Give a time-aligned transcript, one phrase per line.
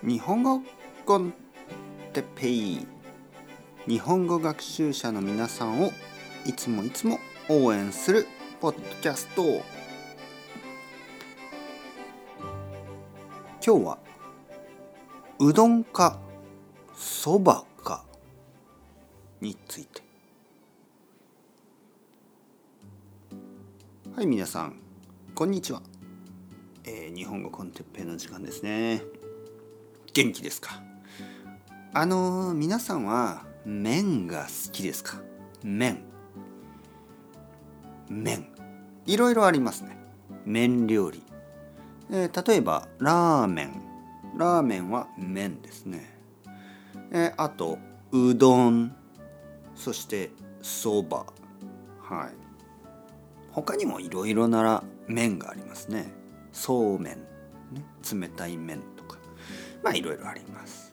[0.00, 0.62] 日本語
[1.04, 1.34] コン
[2.12, 2.86] テッペイ
[3.88, 5.90] 日本語学習者の皆さんを
[6.46, 7.18] いつもいつも
[7.48, 8.28] 応援する
[8.60, 9.60] ポッドキャスト今
[13.60, 13.98] 日は
[15.40, 16.20] うどんか
[16.94, 18.04] そばか
[19.40, 20.02] について
[24.14, 24.76] はい皆さん
[25.34, 25.82] こんにちは、
[26.84, 29.02] えー、日本語コンテッペイの時間ですね。
[30.18, 30.82] 元気ですか？
[31.94, 35.20] あのー、皆さんは麺が好きですか？
[35.62, 36.02] 麺。
[38.08, 38.48] 麺。
[39.06, 39.96] いろいろありますね。
[40.44, 41.22] 麺料理、
[42.10, 43.80] えー、例えばラーメン。
[44.36, 46.18] ラーメンは麺ですね、
[47.12, 47.78] えー、あと
[48.10, 48.96] うどん。
[49.76, 51.26] そしてそば。
[52.00, 52.30] はい。
[53.52, 56.12] 他にもいろいろなら麺がありますね。
[56.52, 57.18] そうめん、
[57.70, 58.82] ね、冷たい麺。
[59.82, 60.92] まあいろいろあります。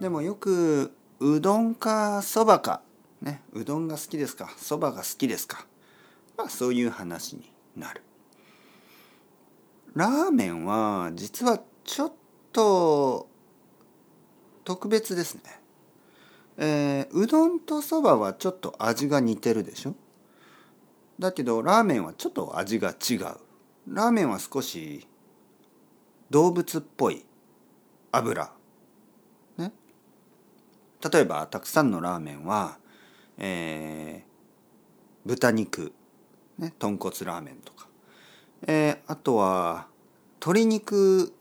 [0.00, 2.82] でもよくうどんかそばか。
[3.20, 4.52] ねうどんが好きですか？
[4.56, 5.66] そばが好きですか？
[6.36, 8.02] まあそういう話になる。
[9.94, 12.12] ラーメンは実はちょっ
[12.52, 13.28] と
[14.64, 15.42] 特別ですね。
[16.56, 19.94] えー、うどんとそばはちょっと味が似てるでしょ？
[21.18, 23.20] だけどラーメンはちょっと味が違う。
[23.86, 25.06] ラーメンは少し
[26.30, 27.24] 動物っぽい
[28.12, 28.52] 油、
[29.56, 29.72] ね、
[31.12, 32.78] 例えばたくさんのラーメンは、
[33.38, 35.92] えー、豚肉、
[36.58, 37.88] ね、豚骨ラーメンとか、
[38.66, 39.86] えー、あとは
[40.34, 41.32] 鶏肉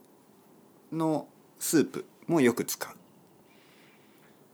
[0.91, 1.27] の
[1.59, 2.95] スープもよく使う。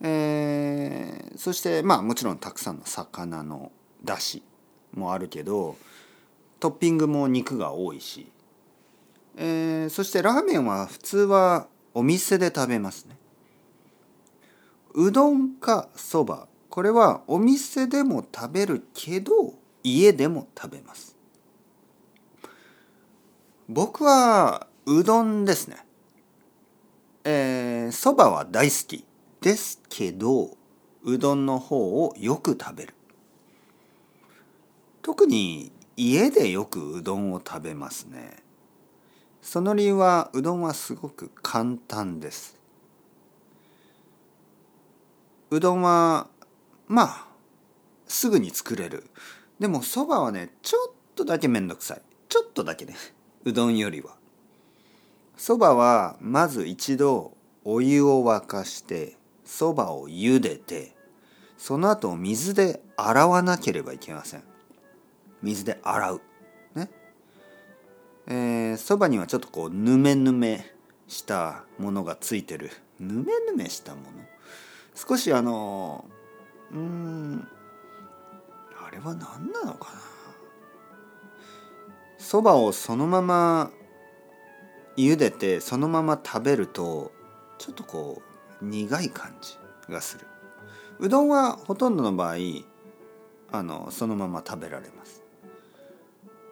[0.01, 3.71] えー、そしてまあもちろんたくさんの魚の
[4.03, 4.43] だし
[4.93, 5.75] もあるけど
[6.59, 8.31] トッピングも肉が多いし、
[9.35, 13.17] えー、そしてラーメンは普通はお店で食べますね。
[14.93, 16.47] うどんかそば。
[16.69, 21.17] これはお店でも食べるけど家でも食べます。
[23.67, 25.77] 僕はうどんですね。
[27.23, 29.03] えー、ばは大好き。
[29.41, 30.55] ですけど
[31.03, 32.93] うどんの方をよく食べる。
[35.01, 38.46] 特に家でよくうどんを食べますね。
[39.47, 42.59] その理由はうどんはすごく簡単です。
[45.51, 46.27] うどんは
[46.89, 47.27] まあ
[48.09, 49.05] すぐに作れる。
[49.57, 52.01] でもそばはねちょっとだけめんどくさい。
[52.27, 52.97] ちょっとだけね。
[53.45, 54.17] うどんよりは。
[55.37, 57.31] そばはまず一度
[57.63, 59.15] お湯を沸かして
[59.45, 60.93] そばを茹でて
[61.57, 64.43] その後水で洗わなければいけません。
[65.41, 66.21] 水で洗う。
[66.75, 66.89] ね。
[68.27, 70.65] えー、そばにはちょっとこうぬめぬめ
[71.07, 72.71] したものがついてる。
[72.99, 74.07] ぬめぬめしたもの？
[74.95, 76.05] 少しあの
[76.71, 77.47] うん
[78.85, 79.99] あれは何なのかな？
[82.17, 83.71] そばをそのまま
[84.97, 87.11] 茹でてそのまま食べると
[87.59, 88.21] ちょっとこ
[88.61, 89.57] う苦い感じ
[89.91, 90.27] がする。
[90.99, 92.35] うどんはほとんどの場合
[93.51, 95.23] あのそのまま食べられます。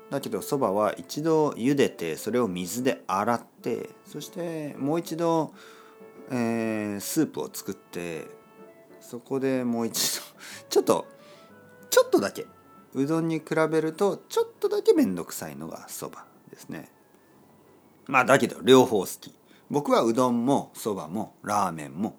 [0.09, 5.53] だけどそばは一度茹でてそれを水で洗ってそしてもう一度、
[6.29, 8.25] えー、スープを作って
[9.01, 10.23] そこでもう一度
[10.69, 11.05] ちょっと
[11.89, 12.45] ちょっとだけ。
[12.93, 16.89] うどんに比べるとちょっとだけ面倒くさいのがそばですね。
[18.07, 19.33] まあだけど両方好き。
[19.69, 22.15] 僕はうどんもそばもラーメンも、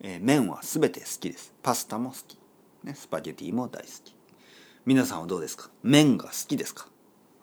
[0.00, 1.54] えー、麺は全て好きです。
[1.62, 2.38] パスタも好き、
[2.84, 4.14] ね、スパゲティも大好き。
[4.84, 5.70] 皆さんはどうですか？
[5.82, 6.88] 麺が好きですか？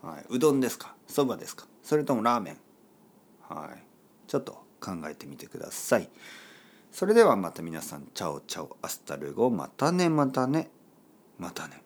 [0.02, 0.96] はい、うどんですか？
[1.08, 1.66] そばですか？
[1.84, 2.58] それともラーメン？
[3.50, 3.84] はい。
[4.28, 6.10] ちょっと考えてみてください。
[6.92, 10.70] それではまた皆さん ciao ciao hasta luego またねまたね
[11.38, 11.84] またね。